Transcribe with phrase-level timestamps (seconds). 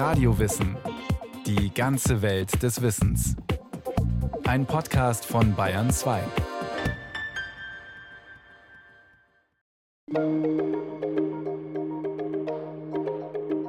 [0.00, 0.78] Radiowissen.
[1.44, 3.36] Die ganze Welt des Wissens.
[4.46, 6.22] Ein Podcast von Bayern 2.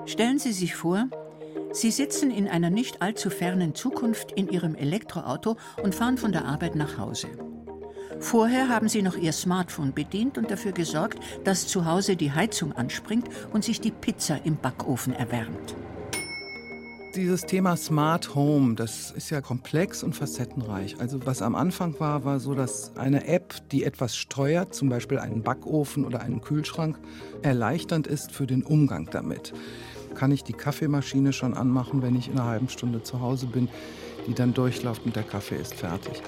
[0.05, 1.09] Stellen Sie sich vor,
[1.73, 6.45] Sie sitzen in einer nicht allzu fernen Zukunft in Ihrem Elektroauto und fahren von der
[6.45, 7.27] Arbeit nach Hause.
[8.21, 12.71] Vorher haben Sie noch Ihr Smartphone bedient und dafür gesorgt, dass zu Hause die Heizung
[12.71, 15.75] anspringt und sich die Pizza im Backofen erwärmt.
[17.15, 20.95] Dieses Thema Smart Home, das ist ja komplex und facettenreich.
[20.99, 25.19] Also was am Anfang war, war so, dass eine App, die etwas steuert, zum Beispiel
[25.19, 26.97] einen Backofen oder einen Kühlschrank,
[27.41, 29.51] erleichternd ist für den Umgang damit.
[30.15, 33.67] Kann ich die Kaffeemaschine schon anmachen, wenn ich in einer halben Stunde zu Hause bin,
[34.25, 36.21] die dann durchläuft und der Kaffee ist fertig.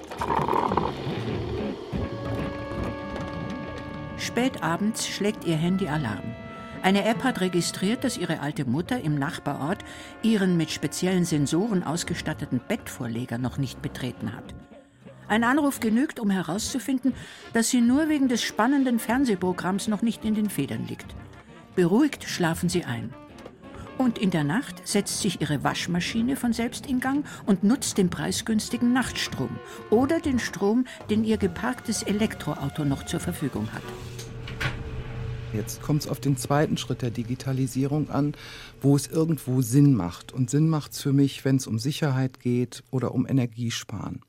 [4.17, 6.42] Spät abends schlägt ihr Handy Alarm.
[6.83, 9.85] Eine App hat registriert, dass ihre alte Mutter im Nachbarort
[10.21, 14.53] ihren mit speziellen Sensoren ausgestatteten Bettvorleger noch nicht betreten hat.
[15.29, 17.13] Ein Anruf genügt, um herauszufinden,
[17.53, 21.15] dass sie nur wegen des spannenden Fernsehprogramms noch nicht in den Federn liegt.
[21.73, 23.13] Beruhigt schlafen sie ein.
[23.97, 28.09] Und in der Nacht setzt sich ihre Waschmaschine von selbst in Gang und nutzt den
[28.09, 29.57] preisgünstigen Nachtstrom
[29.89, 33.83] oder den Strom, den ihr geparktes Elektroauto noch zur Verfügung hat.
[35.53, 38.33] Jetzt kommt es auf den zweiten Schritt der Digitalisierung an,
[38.81, 40.31] wo es irgendwo Sinn macht.
[40.31, 44.21] Und Sinn macht es für mich, wenn es um Sicherheit geht oder um Energiesparen.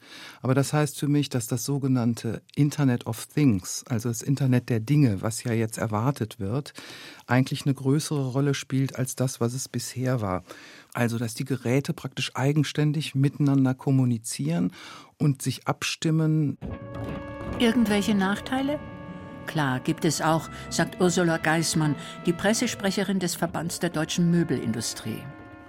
[0.42, 4.80] Aber das heißt für mich, dass das sogenannte Internet of Things, also das Internet der
[4.80, 6.74] Dinge, was ja jetzt erwartet wird,
[7.26, 10.44] eigentlich eine größere Rolle spielt als das, was es bisher war.
[10.92, 14.72] Also, dass die Geräte praktisch eigenständig miteinander kommunizieren
[15.18, 16.58] und sich abstimmen.
[17.58, 18.78] Irgendwelche Nachteile?
[19.46, 21.94] Klar, gibt es auch, sagt Ursula Geismann,
[22.26, 25.18] die Pressesprecherin des Verbands der deutschen Möbelindustrie.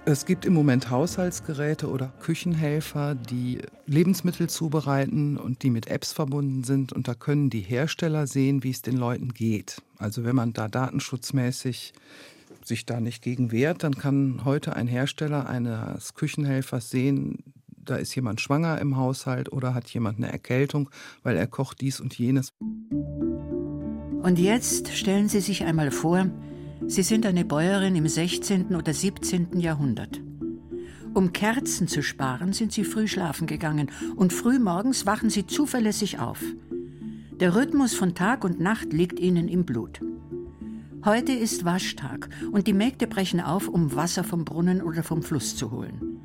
[0.08, 6.62] Es gibt im Moment Haushaltsgeräte oder Küchenhelfer, die Lebensmittel zubereiten und die mit Apps verbunden
[6.62, 6.92] sind.
[6.92, 9.82] Und da können die Hersteller sehen, wie es den Leuten geht.
[9.98, 11.92] Also wenn man da datenschutzmäßig
[12.64, 17.42] sich da nicht gegen wehrt, dann kann heute ein Hersteller eines Küchenhelfers sehen,
[17.86, 20.90] da ist jemand schwanger im Haushalt oder hat jemand eine Erkältung,
[21.22, 22.52] weil er kocht dies und jenes.
[24.22, 26.30] Und jetzt stellen Sie sich einmal vor,
[26.86, 28.74] Sie sind eine Bäuerin im 16.
[28.74, 29.60] oder 17.
[29.60, 30.20] Jahrhundert.
[31.14, 36.18] Um Kerzen zu sparen, sind Sie früh schlafen gegangen und früh morgens wachen Sie zuverlässig
[36.18, 36.42] auf.
[37.40, 40.00] Der Rhythmus von Tag und Nacht liegt Ihnen im Blut.
[41.04, 45.56] Heute ist Waschtag und die Mägde brechen auf, um Wasser vom Brunnen oder vom Fluss
[45.56, 46.15] zu holen.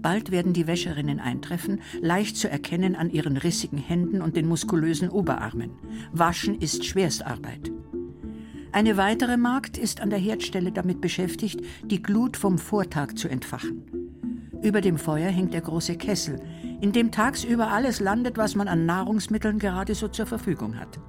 [0.00, 5.08] Bald werden die Wäscherinnen eintreffen, leicht zu erkennen an ihren rissigen Händen und den muskulösen
[5.08, 5.70] Oberarmen.
[6.12, 7.72] Waschen ist Schwerstarbeit.
[8.70, 13.82] Eine weitere Magd ist an der Herdstelle damit beschäftigt, die Glut vom Vortag zu entfachen.
[14.62, 16.40] Über dem Feuer hängt der große Kessel,
[16.80, 21.00] in dem tagsüber alles landet, was man an Nahrungsmitteln gerade so zur Verfügung hat.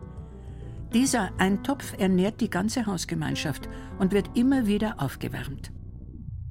[0.94, 3.70] Dieser Eintopf ernährt die ganze Hausgemeinschaft
[4.00, 5.72] und wird immer wieder aufgewärmt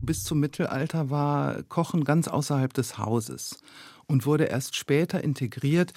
[0.09, 3.59] bis zum Mittelalter war Kochen ganz außerhalb des Hauses
[4.07, 5.93] und wurde erst später integriert.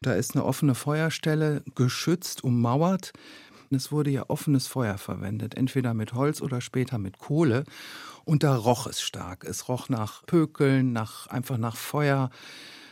[0.00, 3.12] Da ist eine offene Feuerstelle, geschützt, ummauert.
[3.70, 7.64] Es wurde ja offenes Feuer verwendet, entweder mit Holz oder später mit Kohle.
[8.24, 9.42] Und da roch es stark.
[9.42, 12.30] Es roch nach Pökeln, nach, einfach nach Feuer,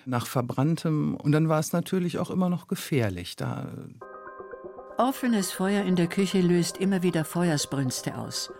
[0.06, 1.14] nach Verbranntem.
[1.14, 3.36] Und dann war es natürlich auch immer noch gefährlich.
[3.36, 3.68] Da
[4.98, 8.50] Offenes Feuer in der Küche löst immer wieder Feuersbrünste aus.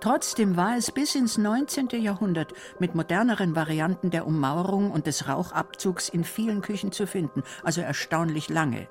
[0.00, 1.88] Trotzdem war es bis ins 19.
[2.00, 7.80] Jahrhundert mit moderneren Varianten der Ummauerung und des Rauchabzugs in vielen Küchen zu finden, also
[7.80, 8.88] erstaunlich lange.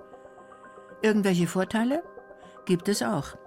[1.02, 2.04] Irgendwelche Vorteile?
[2.66, 3.38] Gibt es auch.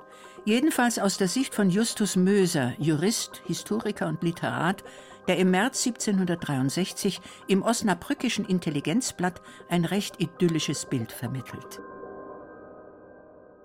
[0.46, 4.82] Jedenfalls aus der Sicht von Justus Möser, Jurist, Historiker und Literat,
[5.28, 11.80] der im März 1763 im Osnabrückischen Intelligenzblatt ein recht idyllisches Bild vermittelt.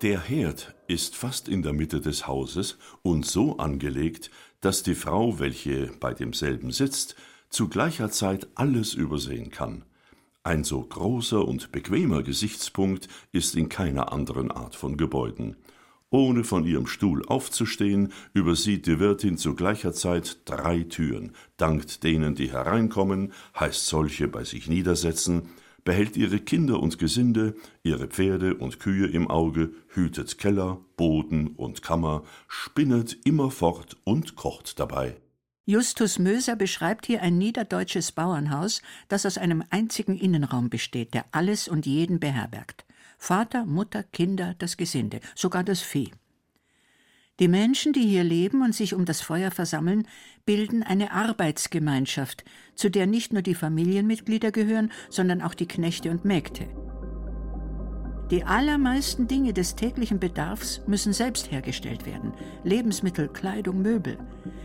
[0.02, 4.30] Der Herd ist fast in der Mitte des Hauses und so angelegt,
[4.60, 7.16] dass die Frau, welche bei demselben sitzt,
[7.48, 9.86] zu gleicher Zeit alles übersehen kann.
[10.42, 15.56] Ein so großer und bequemer Gesichtspunkt ist in keiner anderen Art von Gebäuden.
[16.10, 22.34] Ohne von ihrem Stuhl aufzustehen, übersieht die Wirtin zu gleicher Zeit drei Türen, dankt denen,
[22.34, 25.48] die hereinkommen, heißt solche bei sich niedersetzen,
[25.86, 31.80] behält ihre Kinder und Gesinde, ihre Pferde und Kühe im Auge, hütet Keller, Boden und
[31.80, 35.16] Kammer, spinnet immerfort und kocht dabei.
[35.64, 41.66] Justus Möser beschreibt hier ein niederdeutsches Bauernhaus, das aus einem einzigen Innenraum besteht, der alles
[41.68, 42.84] und jeden beherbergt.
[43.16, 46.10] Vater, Mutter, Kinder, das Gesinde, sogar das Vieh.
[47.38, 50.08] Die Menschen, die hier leben und sich um das Feuer versammeln,
[50.46, 52.44] bilden eine Arbeitsgemeinschaft,
[52.74, 56.66] zu der nicht nur die Familienmitglieder gehören, sondern auch die Knechte und Mägde.
[58.30, 62.32] Die allermeisten Dinge des täglichen Bedarfs müssen selbst hergestellt werden.
[62.64, 64.18] Lebensmittel, Kleidung, Möbel.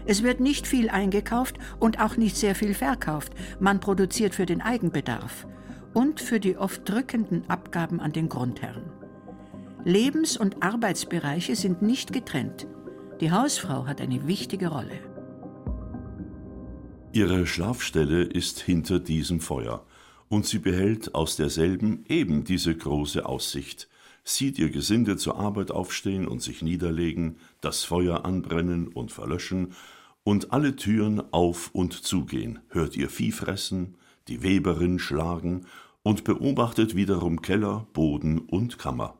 [0.05, 3.33] Es wird nicht viel eingekauft und auch nicht sehr viel verkauft.
[3.59, 5.45] Man produziert für den Eigenbedarf
[5.93, 9.00] und für die oft drückenden Abgaben an den Grundherrn.
[9.83, 12.67] Lebens- und Arbeitsbereiche sind nicht getrennt.
[13.19, 14.99] Die Hausfrau hat eine wichtige Rolle.
[17.13, 19.83] Ihre Schlafstelle ist hinter diesem Feuer,
[20.29, 23.89] und sie behält aus derselben eben diese große Aussicht,
[24.23, 29.73] sieht ihr Gesinde zur Arbeit aufstehen und sich niederlegen, das Feuer anbrennen und verlöschen,
[30.23, 35.65] und alle Türen auf und zugehen, hört ihr Vieh fressen, die Weberin schlagen
[36.03, 39.17] und beobachtet wiederum Keller, Boden und Kammer.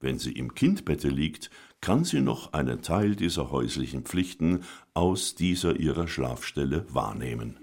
[0.00, 1.50] Wenn sie im Kindbette liegt,
[1.80, 4.62] kann sie noch einen Teil dieser häuslichen Pflichten
[4.94, 7.58] aus dieser ihrer Schlafstelle wahrnehmen.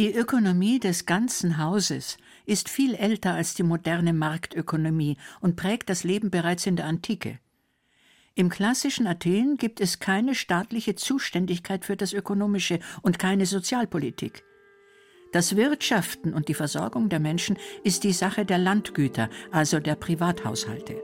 [0.00, 2.16] Die Ökonomie des ganzen Hauses
[2.46, 7.38] ist viel älter als die moderne Marktökonomie und prägt das Leben bereits in der Antike.
[8.34, 14.42] Im klassischen Athen gibt es keine staatliche Zuständigkeit für das Ökonomische und keine Sozialpolitik.
[15.32, 21.02] Das Wirtschaften und die Versorgung der Menschen ist die Sache der Landgüter, also der Privathaushalte.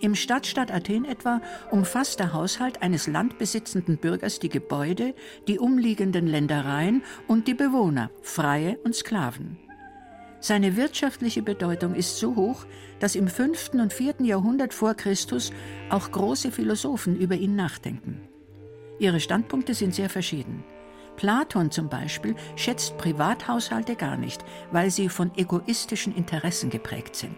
[0.00, 1.40] Im Stadtstaat Athen etwa
[1.70, 5.14] umfasst der Haushalt eines landbesitzenden Bürgers die Gebäude,
[5.46, 9.58] die umliegenden Ländereien und die Bewohner, Freie und Sklaven.
[10.40, 12.64] Seine wirtschaftliche Bedeutung ist so hoch,
[13.00, 13.70] dass im 5.
[13.74, 14.16] und 4.
[14.20, 15.52] Jahrhundert vor Christus
[15.90, 18.20] auch große Philosophen über ihn nachdenken.
[19.00, 20.64] Ihre Standpunkte sind sehr verschieden.
[21.18, 27.36] Platon zum Beispiel schätzt Privathaushalte gar nicht, weil sie von egoistischen Interessen geprägt sind.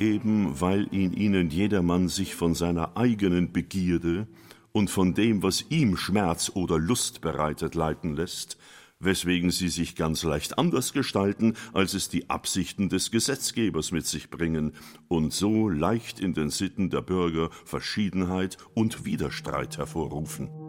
[0.00, 4.26] Eben weil in ihnen jedermann sich von seiner eigenen Begierde
[4.72, 8.58] und von dem, was ihm Schmerz oder Lust bereitet, leiten lässt,
[8.98, 14.30] weswegen sie sich ganz leicht anders gestalten, als es die Absichten des Gesetzgebers mit sich
[14.30, 14.72] bringen
[15.06, 20.59] und so leicht in den Sitten der Bürger Verschiedenheit und Widerstreit hervorrufen.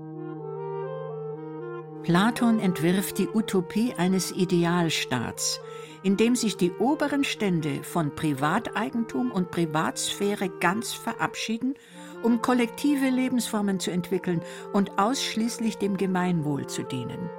[2.03, 5.61] Platon entwirft die Utopie eines Idealstaats,
[6.01, 11.75] in dem sich die oberen Stände von Privateigentum und Privatsphäre ganz verabschieden,
[12.23, 14.41] um kollektive Lebensformen zu entwickeln
[14.73, 17.29] und ausschließlich dem Gemeinwohl zu dienen.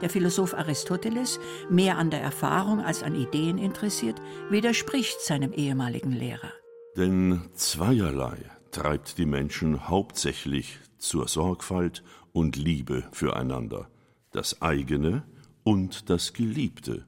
[0.00, 4.20] Der Philosoph Aristoteles, mehr an der Erfahrung als an Ideen interessiert,
[4.50, 6.52] widerspricht seinem ehemaligen Lehrer.
[6.96, 8.38] Denn zweierlei
[8.70, 10.78] treibt die Menschen hauptsächlich
[11.08, 12.02] zur Sorgfalt
[12.32, 13.88] und Liebe füreinander,
[14.30, 15.22] das eigene
[15.62, 17.06] und das Geliebte,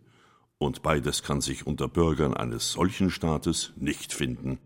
[0.58, 4.58] und beides kann sich unter Bürgern eines solchen Staates nicht finden.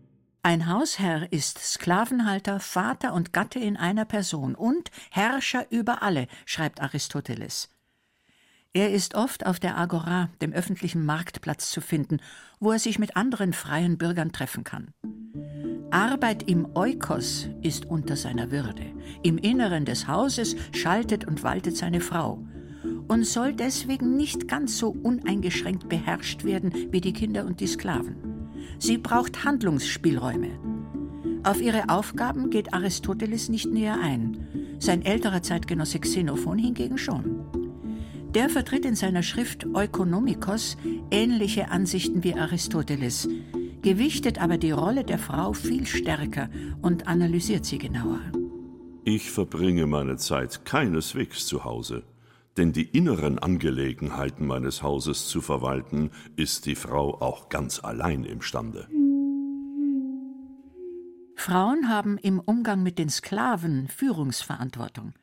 [0.43, 6.81] Ein Hausherr ist Sklavenhalter, Vater und Gatte in einer Person und Herrscher über alle, schreibt
[6.81, 7.69] Aristoteles.
[8.73, 12.21] Er ist oft auf der Agora, dem öffentlichen Marktplatz, zu finden,
[12.59, 14.93] wo er sich mit anderen freien Bürgern treffen kann.
[15.91, 18.83] Arbeit im Eukos ist unter seiner Würde.
[19.23, 22.41] Im Inneren des Hauses schaltet und waltet seine Frau
[23.09, 28.15] und soll deswegen nicht ganz so uneingeschränkt beherrscht werden wie die Kinder und die Sklaven.
[28.79, 30.51] Sie braucht Handlungsspielräume.
[31.43, 37.41] Auf ihre Aufgaben geht Aristoteles nicht näher ein, sein älterer Zeitgenosse Xenophon hingegen schon.
[38.33, 40.77] Der vertritt in seiner Schrift Ökonomikos
[41.11, 43.27] ähnliche Ansichten wie Aristoteles,
[43.81, 46.49] gewichtet aber die Rolle der Frau viel stärker
[46.81, 48.21] und analysiert sie genauer.
[49.03, 52.03] Ich verbringe meine Zeit keineswegs zu Hause,
[52.57, 58.87] denn die inneren Angelegenheiten meines Hauses zu verwalten, ist die Frau auch ganz allein imstande.
[61.35, 65.13] Frauen haben im Umgang mit den Sklaven Führungsverantwortung.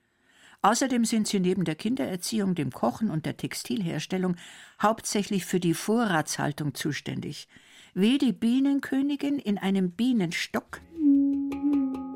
[0.62, 4.34] Außerdem sind sie neben der Kindererziehung, dem Kochen und der Textilherstellung
[4.82, 7.46] hauptsächlich für die Vorratshaltung zuständig–
[7.94, 10.80] wie die Bienenkönigin in einem Bienenstock,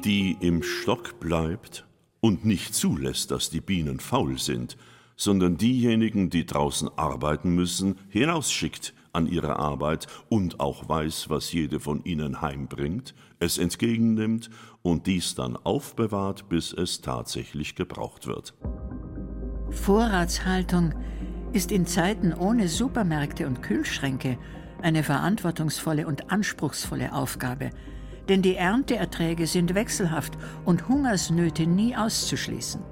[0.05, 1.87] die im Stock bleibt
[2.21, 4.77] und nicht zulässt, dass die Bienen faul sind,
[5.17, 11.81] sondern diejenigen, die draußen arbeiten müssen, hinausschickt an ihre Arbeit und auch weiß, was jede
[11.81, 14.51] von ihnen heimbringt, es entgegennimmt
[14.81, 18.55] und dies dann aufbewahrt, bis es tatsächlich gebraucht wird.
[19.71, 20.95] Vorratshaltung
[21.53, 24.39] ist in Zeiten ohne Supermärkte und Kühlschränke
[24.83, 27.71] eine verantwortungsvolle und anspruchsvolle Aufgabe,
[28.29, 30.35] denn die Ernteerträge sind wechselhaft
[30.65, 32.83] und Hungersnöte nie auszuschließen.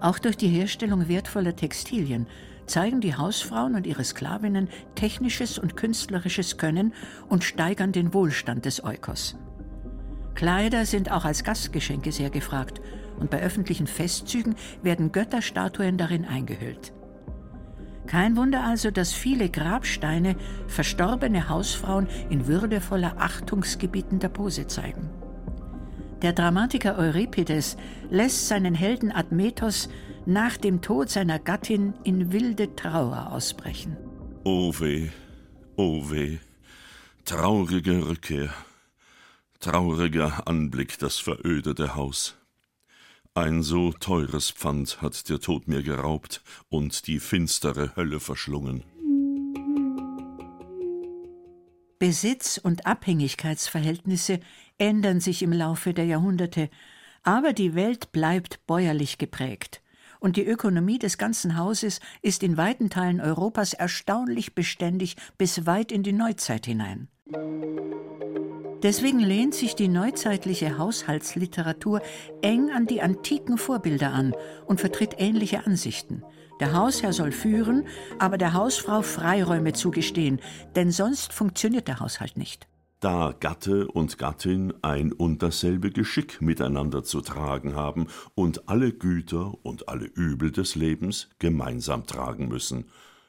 [0.00, 2.26] Auch durch die Herstellung wertvoller Textilien
[2.66, 6.92] zeigen die Hausfrauen und ihre Sklavinnen technisches und künstlerisches Können
[7.28, 9.36] und steigern den Wohlstand des Eukos.
[10.34, 12.80] Kleider sind auch als Gastgeschenke sehr gefragt
[13.18, 16.92] und bei öffentlichen Festzügen werden Götterstatuen darin eingehüllt.
[18.06, 20.36] Kein Wunder also, dass viele Grabsteine
[20.68, 25.10] verstorbene Hausfrauen in würdevoller, achtungsgebietender Pose zeigen.
[26.22, 27.76] Der Dramatiker Euripides
[28.10, 29.88] lässt seinen Helden Admetos
[30.24, 33.96] nach dem Tod seiner Gattin in wilde Trauer ausbrechen.
[34.44, 35.10] O weh,
[35.76, 36.38] o weh,
[37.24, 38.50] traurige Rückkehr,
[39.60, 42.36] trauriger Anblick das verödete Haus.
[43.36, 48.82] Ein so teures Pfand hat der Tod mir geraubt und die finstere Hölle verschlungen.
[51.98, 54.40] Besitz und Abhängigkeitsverhältnisse
[54.78, 56.70] ändern sich im Laufe der Jahrhunderte,
[57.24, 59.82] aber die Welt bleibt bäuerlich geprägt
[60.18, 65.92] und die Ökonomie des ganzen Hauses ist in weiten Teilen Europas erstaunlich beständig bis weit
[65.92, 67.08] in die Neuzeit hinein.
[68.82, 72.02] Deswegen lehnt sich die neuzeitliche Haushaltsliteratur
[72.42, 74.34] eng an die antiken Vorbilder an
[74.66, 76.22] und vertritt ähnliche Ansichten.
[76.60, 77.86] Der Hausherr soll führen,
[78.18, 80.40] aber der Hausfrau Freiräume zugestehen,
[80.74, 82.68] denn sonst funktioniert der Haushalt nicht
[83.06, 89.54] da Gatte und Gattin ein und dasselbe Geschick miteinander zu tragen haben und alle Güter
[89.62, 92.86] und alle Übel des Lebens gemeinsam tragen müssen,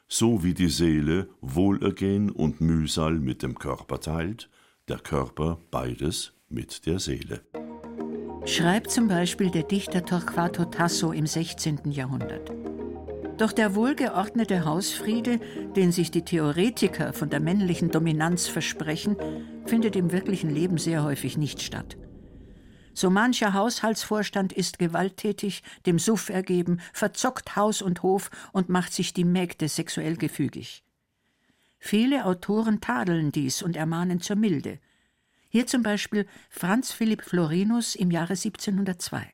[0.08, 4.48] so wie die Seele Wohlergehen und Mühsal mit dem Körper teilt,
[4.88, 7.42] der Körper beides mit der Seele.
[8.46, 11.90] Schreibt zum Beispiel der Dichter Torquato Tasso im 16.
[11.90, 12.50] Jahrhundert.
[13.36, 15.38] Doch der wohlgeordnete Hausfriede,
[15.76, 19.16] den sich die Theoretiker von der männlichen Dominanz versprechen,
[19.66, 21.96] findet im wirklichen Leben sehr häufig nicht statt.
[22.94, 29.12] So mancher Haushaltsvorstand ist gewalttätig, dem Suff ergeben, verzockt Haus und Hof und macht sich
[29.12, 30.82] die Mägde sexuell gefügig.
[31.78, 34.80] Viele Autoren tadeln dies und ermahnen zur Milde.
[35.48, 39.30] Hier zum Beispiel Franz Philipp Florinus im Jahre 1702.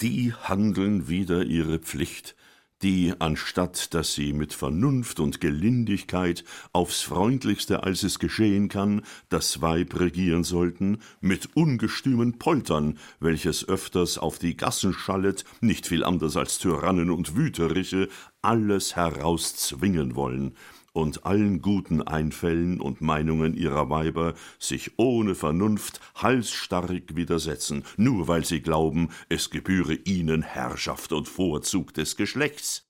[0.00, 2.34] Die handeln wider ihre Pflicht,
[2.82, 9.60] die, anstatt dass sie mit Vernunft und Gelindigkeit aufs freundlichste, als es geschehen kann, das
[9.60, 16.36] Weib regieren sollten, mit ungestümen Poltern, welches öfters auf die Gassen schallet, nicht viel anders
[16.36, 18.08] als Tyrannen und Wüteriche,
[18.40, 20.56] alles herauszwingen wollen,
[20.92, 28.44] und allen guten Einfällen und Meinungen ihrer Weiber sich ohne Vernunft halsstarrig widersetzen, nur weil
[28.44, 32.86] sie glauben, es gebühre ihnen Herrschaft und Vorzug des Geschlechts.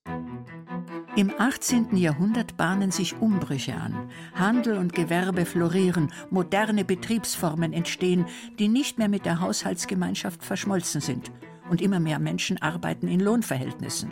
[1.14, 1.94] Im 18.
[1.96, 4.08] Jahrhundert bahnen sich Umbrüche an.
[4.34, 8.24] Handel und Gewerbe florieren, moderne Betriebsformen entstehen,
[8.58, 11.30] die nicht mehr mit der Haushaltsgemeinschaft verschmolzen sind.
[11.68, 14.10] Und immer mehr Menschen arbeiten in Lohnverhältnissen.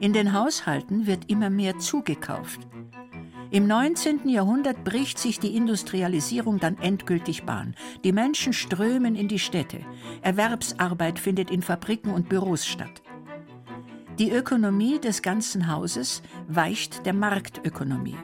[0.00, 2.66] In den Haushalten wird immer mehr zugekauft.
[3.54, 4.28] Im 19.
[4.28, 7.76] Jahrhundert bricht sich die Industrialisierung dann endgültig Bahn.
[8.02, 9.78] Die Menschen strömen in die Städte.
[10.22, 13.00] Erwerbsarbeit findet in Fabriken und Büros statt.
[14.18, 18.18] Die Ökonomie des ganzen Hauses weicht der Marktökonomie.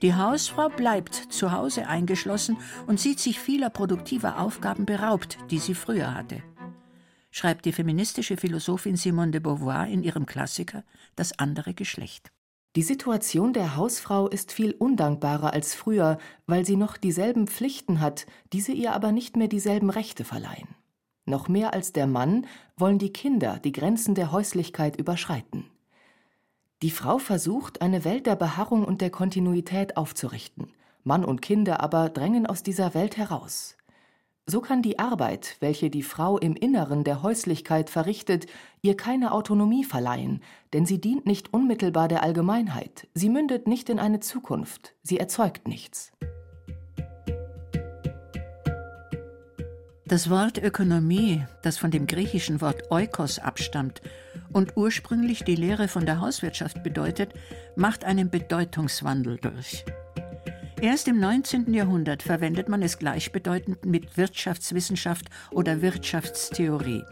[0.00, 5.74] Die Hausfrau bleibt zu Hause eingeschlossen und sieht sich vieler produktiver Aufgaben beraubt, die sie
[5.74, 6.42] früher hatte.
[7.30, 10.84] Schreibt die feministische Philosophin Simone de Beauvoir in ihrem Klassiker
[11.16, 12.32] Das andere Geschlecht.
[12.78, 16.16] Die Situation der Hausfrau ist viel undankbarer als früher,
[16.46, 20.68] weil sie noch dieselben Pflichten hat, diese ihr aber nicht mehr dieselben Rechte verleihen.
[21.24, 25.64] Noch mehr als der Mann wollen die Kinder die Grenzen der Häuslichkeit überschreiten.
[26.82, 30.70] Die Frau versucht, eine Welt der Beharrung und der Kontinuität aufzurichten.
[31.02, 33.76] Mann und Kinder aber drängen aus dieser Welt heraus.
[34.50, 38.46] So kann die Arbeit, welche die Frau im Inneren der Häuslichkeit verrichtet,
[38.80, 43.98] ihr keine Autonomie verleihen, denn sie dient nicht unmittelbar der Allgemeinheit, sie mündet nicht in
[43.98, 46.12] eine Zukunft, sie erzeugt nichts.
[50.06, 54.00] Das Wort Ökonomie, das von dem griechischen Wort Oikos abstammt
[54.50, 57.34] und ursprünglich die Lehre von der Hauswirtschaft bedeutet,
[57.76, 59.84] macht einen Bedeutungswandel durch.
[60.80, 61.74] Erst im 19.
[61.74, 67.02] Jahrhundert verwendet man es gleichbedeutend mit Wirtschaftswissenschaft oder Wirtschaftstheorie.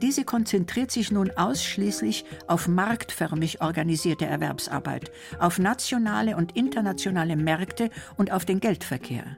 [0.00, 8.32] Diese konzentriert sich nun ausschließlich auf marktförmig organisierte Erwerbsarbeit, auf nationale und internationale Märkte und
[8.32, 9.36] auf den Geldverkehr.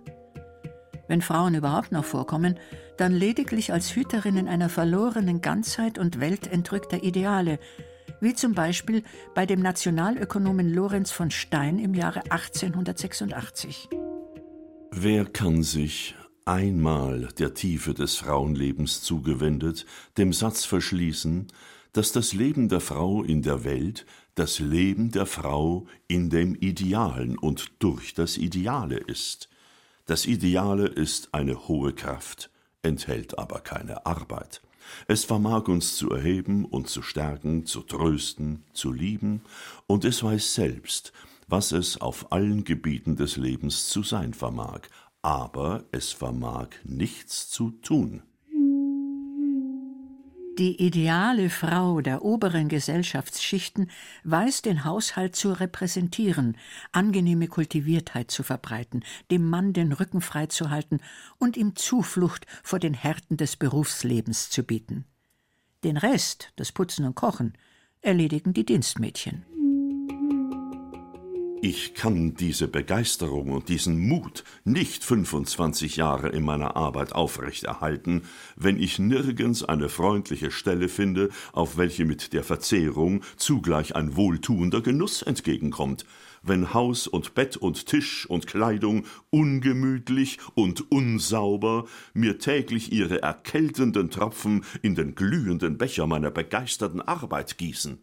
[1.09, 2.57] Wenn Frauen überhaupt noch vorkommen,
[2.99, 7.59] dann lediglich als Hüterinnen einer verlorenen Ganzheit und weltentrückter Ideale,
[8.23, 9.03] wie zum Beispiel
[9.35, 13.89] bei dem Nationalökonomen Lorenz von Stein im Jahre 1886.
[14.93, 16.15] Wer kann sich,
[16.45, 19.87] einmal der Tiefe des Frauenlebens zugewendet,
[20.19, 21.49] dem Satz verschließen,
[21.93, 27.37] dass das Leben der Frau in der Welt das Leben der Frau in dem Idealen
[27.37, 29.49] und durch das Ideale ist,
[30.07, 32.51] Das Ideale ist eine hohe Kraft,
[32.83, 34.61] enthält aber keine Arbeit.
[35.07, 39.43] Es vermag uns zu erheben und zu stärken, zu trösten, zu lieben,
[39.87, 41.13] und es weiß selbst,
[41.49, 44.83] was es auf allen Gebieten des Lebens zu sein vermag,
[45.23, 48.23] aber es vermag nichts zu tun.
[50.59, 53.91] Die ideale Frau der oberen Gesellschaftsschichten
[54.25, 56.59] weiß den Haushalt zu repräsentieren,
[56.93, 61.01] angenehme Kultiviertheit zu verbreiten, dem Mann den Rücken freizuhalten
[61.39, 65.07] und ihm Zuflucht vor den Härten des Berufslebens zu bieten.
[65.85, 67.55] Den Rest, das Putzen und Kochen,
[68.03, 69.47] erledigen die Dienstmädchen.
[71.65, 78.23] Ich kann diese Begeisterung und diesen Mut nicht 25 Jahre in meiner Arbeit aufrechterhalten,
[78.57, 84.81] wenn ich nirgends eine freundliche Stelle finde, auf welche mit der Verzehrung zugleich ein wohltuender
[84.81, 86.05] Genuss entgegenkommt,
[86.43, 94.11] wenn Haus und Bett und Tisch und Kleidung ungemütlich und unsauber mir täglich ihre erkältenden
[94.11, 98.01] Tropfen in den glühenden Becher meiner begeisterten Arbeit gießen.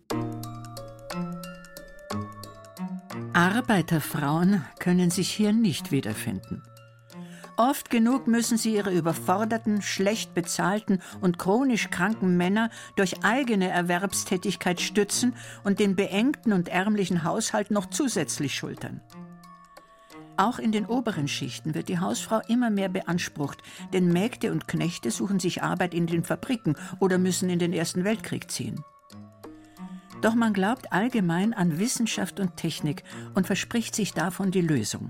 [3.40, 6.62] Arbeiterfrauen können sich hier nicht wiederfinden.
[7.56, 14.82] Oft genug müssen sie ihre überforderten, schlecht bezahlten und chronisch kranken Männer durch eigene Erwerbstätigkeit
[14.82, 19.00] stützen und den beengten und ärmlichen Haushalt noch zusätzlich schultern.
[20.36, 23.60] Auch in den oberen Schichten wird die Hausfrau immer mehr beansprucht,
[23.94, 28.04] denn Mägde und Knechte suchen sich Arbeit in den Fabriken oder müssen in den Ersten
[28.04, 28.84] Weltkrieg ziehen.
[30.22, 33.04] Doch man glaubt allgemein an Wissenschaft und Technik
[33.36, 35.10] und verspricht sich davon die Lösung.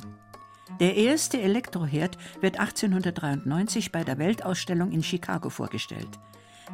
[0.79, 6.19] Der erste Elektroherd wird 1893 bei der Weltausstellung in Chicago vorgestellt.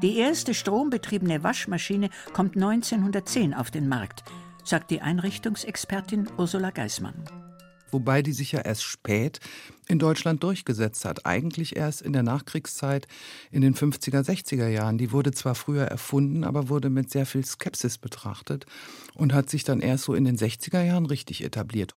[0.01, 4.23] Die erste strombetriebene Waschmaschine kommt 1910 auf den Markt,
[4.63, 7.23] sagt die Einrichtungsexpertin Ursula Geismann
[7.95, 9.39] wobei die sich ja erst spät
[9.87, 11.25] in Deutschland durchgesetzt hat.
[11.25, 13.07] Eigentlich erst in der Nachkriegszeit
[13.51, 14.97] in den 50er, 60er Jahren.
[14.97, 18.65] Die wurde zwar früher erfunden, aber wurde mit sehr viel Skepsis betrachtet
[19.13, 21.95] und hat sich dann erst so in den 60er Jahren richtig etabliert.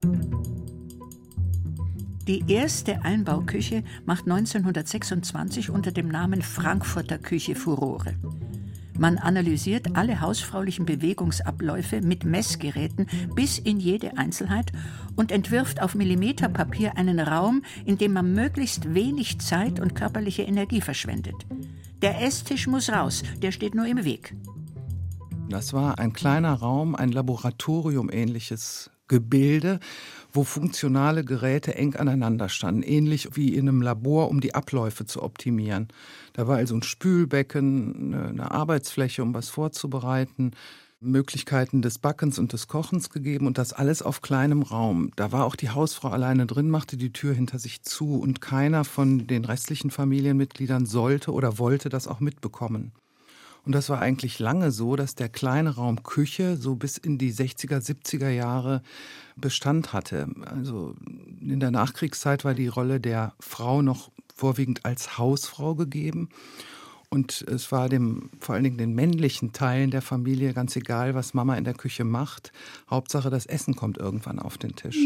[2.27, 8.15] Die erste Einbauküche macht 1926 unter dem Namen Frankfurter Küche Furore.
[8.97, 14.71] Man analysiert alle hausfraulichen Bewegungsabläufe mit Messgeräten bis in jede Einzelheit
[15.15, 20.81] und entwirft auf Millimeterpapier einen Raum, in dem man möglichst wenig Zeit und körperliche Energie
[20.81, 21.36] verschwendet.
[22.01, 24.36] Der Esstisch muss raus, der steht nur im Weg.
[25.49, 29.79] Das war ein kleiner Raum, ein Laboratorium ähnliches Gebilde,
[30.36, 35.24] wo funktionale Geräte eng aneinander standen, ähnlich wie in einem Labor, um die Abläufe zu
[35.24, 35.88] optimieren.
[36.34, 40.52] Da war also ein Spülbecken, eine Arbeitsfläche, um was vorzubereiten,
[41.00, 45.12] Möglichkeiten des Backens und des Kochens gegeben und das alles auf kleinem Raum.
[45.15, 48.84] Da war auch die Hausfrau alleine drin, machte die Tür hinter sich zu und keiner
[48.84, 52.91] von den restlichen Familienmitgliedern sollte oder wollte das auch mitbekommen.
[53.65, 57.34] Und das war eigentlich lange so, dass der kleine Raum Küche so bis in die
[57.34, 58.82] 60er, 70er Jahre
[59.36, 60.28] Bestand hatte.
[60.45, 60.95] Also
[61.41, 66.30] in der Nachkriegszeit war die Rolle der Frau noch vorwiegend als Hausfrau gegeben.
[67.10, 71.34] Und es war dem, vor allen Dingen den männlichen Teilen der Familie ganz egal, was
[71.34, 72.51] Mama in der Küche macht.
[72.89, 74.97] Hauptsache, das Essen kommt irgendwann auf den Tisch.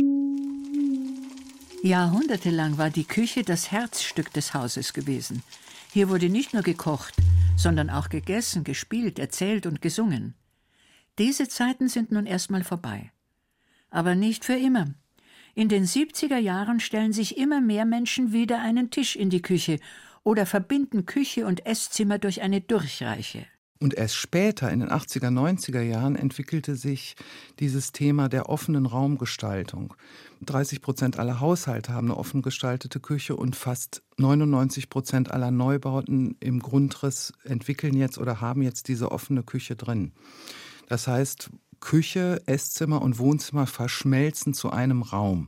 [1.82, 5.44] Jahrhundertelang war die Küche das Herzstück des Hauses gewesen.
[5.92, 7.16] Hier wurde nicht nur gekocht,
[7.60, 10.34] sondern auch gegessen, gespielt, erzählt und gesungen.
[11.18, 13.12] Diese Zeiten sind nun erstmal vorbei.
[13.90, 14.94] Aber nicht für immer.
[15.56, 19.80] In den 70er Jahren stellen sich immer mehr Menschen wieder einen Tisch in die Küche
[20.24, 23.46] oder verbinden Küche und Esszimmer durch eine Durchreiche.
[23.82, 27.16] Und erst später, in den 80er, 90er Jahren, entwickelte sich
[27.60, 29.94] dieses Thema der offenen Raumgestaltung.
[30.42, 36.36] 30 Prozent aller Haushalte haben eine offen gestaltete Küche und fast 99 Prozent aller Neubauten
[36.42, 40.12] im Grundriss entwickeln jetzt oder haben jetzt diese offene Küche drin.
[40.90, 45.48] Das heißt, Küche, Esszimmer und Wohnzimmer verschmelzen zu einem Raum.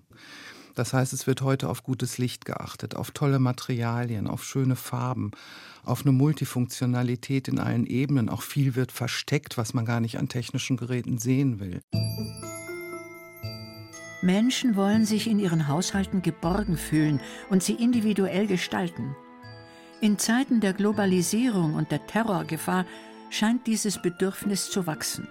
[0.75, 5.31] Das heißt, es wird heute auf gutes Licht geachtet, auf tolle Materialien, auf schöne Farben,
[5.83, 8.29] auf eine Multifunktionalität in allen Ebenen.
[8.29, 11.81] Auch viel wird versteckt, was man gar nicht an technischen Geräten sehen will.
[14.21, 19.15] Menschen wollen sich in ihren Haushalten geborgen fühlen und sie individuell gestalten.
[19.99, 22.85] In Zeiten der Globalisierung und der Terrorgefahr
[23.29, 25.27] scheint dieses Bedürfnis zu wachsen.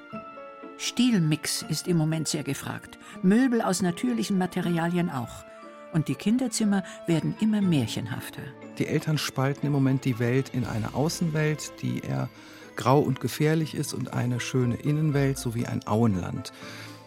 [0.82, 5.44] Stilmix ist im Moment sehr gefragt, Möbel aus natürlichen Materialien auch.
[5.92, 8.40] Und die Kinderzimmer werden immer märchenhafter.
[8.78, 12.30] Die Eltern spalten im Moment die Welt in eine Außenwelt, die eher
[12.76, 16.50] grau und gefährlich ist, und eine schöne Innenwelt sowie ein Auenland.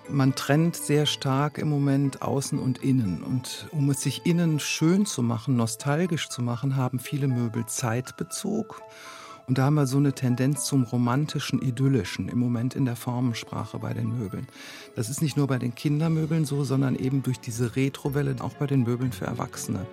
[0.07, 3.23] Man trennt sehr stark im Moment außen und innen.
[3.23, 8.83] Und um es sich innen schön zu machen, nostalgisch zu machen, haben viele Möbel Zeitbezug.
[9.47, 13.79] Und da haben wir so eine Tendenz zum romantischen, idyllischen im Moment in der Formensprache
[13.79, 14.47] bei den Möbeln.
[14.95, 18.67] Das ist nicht nur bei den Kindermöbeln so, sondern eben durch diese Retrowelle auch bei
[18.67, 19.85] den Möbeln für Erwachsene.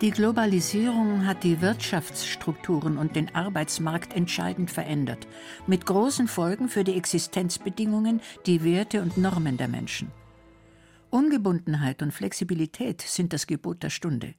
[0.00, 5.26] Die Globalisierung hat die Wirtschaftsstrukturen und den Arbeitsmarkt entscheidend verändert,
[5.66, 10.12] mit großen Folgen für die Existenzbedingungen, die Werte und Normen der Menschen.
[11.10, 14.34] Ungebundenheit und Flexibilität sind das Gebot der Stunde.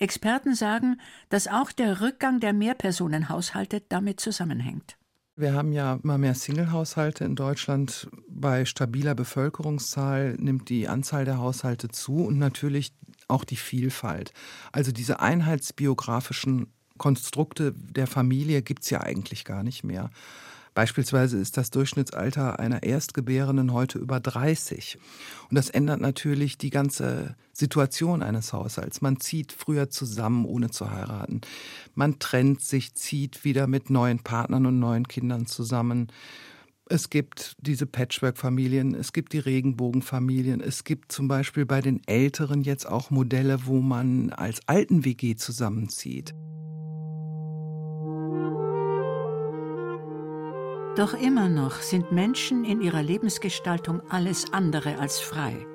[0.00, 4.96] Experten sagen, dass auch der Rückgang der Mehrpersonenhaushalte damit zusammenhängt.
[5.36, 8.08] Wir haben ja immer mehr Singlehaushalte in Deutschland.
[8.28, 12.92] Bei stabiler Bevölkerungszahl nimmt die Anzahl der Haushalte zu und natürlich
[13.28, 14.32] auch die Vielfalt.
[14.72, 20.10] Also diese einheitsbiografischen Konstrukte der Familie gibt es ja eigentlich gar nicht mehr.
[20.74, 24.98] Beispielsweise ist das Durchschnittsalter einer Erstgebärenden heute über 30.
[25.48, 29.00] Und das ändert natürlich die ganze Situation eines Haushalts.
[29.00, 31.40] Man zieht früher zusammen, ohne zu heiraten.
[31.94, 36.12] Man trennt sich, zieht wieder mit neuen Partnern und neuen Kindern zusammen.
[36.86, 42.62] Es gibt diese Patchwork-Familien, es gibt die Regenbogenfamilien, es gibt zum Beispiel bei den Älteren
[42.62, 46.34] jetzt auch Modelle, wo man als Alten-WG zusammenzieht.
[50.96, 55.66] Doch immer noch sind Menschen in ihrer Lebensgestaltung alles andere als frei.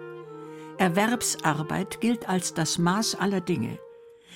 [0.77, 3.79] Erwerbsarbeit gilt als das Maß aller Dinge.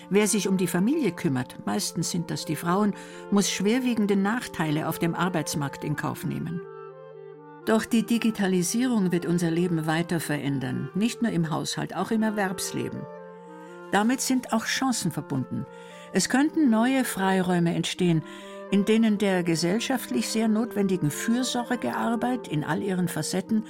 [0.09, 2.93] Wer sich um die Familie kümmert, meistens sind das die Frauen,
[3.29, 6.61] muss schwerwiegende Nachteile auf dem Arbeitsmarkt in Kauf nehmen.
[7.65, 13.01] Doch die Digitalisierung wird unser Leben weiter verändern, nicht nur im Haushalt, auch im Erwerbsleben.
[13.91, 15.65] Damit sind auch Chancen verbunden.
[16.13, 18.23] Es könnten neue Freiräume entstehen,
[18.71, 23.65] in denen der gesellschaftlich sehr notwendigen Fürsorgearbeit in all ihren Facetten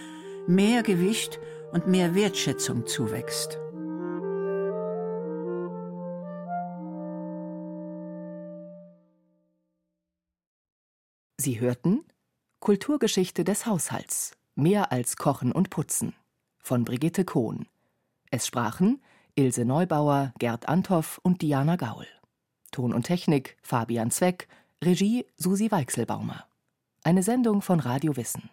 [0.47, 1.39] mehr Gewicht
[1.71, 3.59] und mehr Wertschätzung zuwächst.
[11.37, 12.03] Sie hörten
[12.59, 14.33] Kulturgeschichte des Haushalts.
[14.55, 16.13] Mehr als Kochen und Putzen.
[16.57, 17.67] Von Brigitte Kohn.
[18.29, 19.01] Es sprachen
[19.35, 22.05] Ilse Neubauer, Gerd Anthoff und Diana Gaul.
[22.71, 24.49] Ton und Technik Fabian Zweck,
[24.81, 26.45] Regie Susi Weichselbaumer.
[27.03, 28.49] Eine Sendung von Radio Wissen.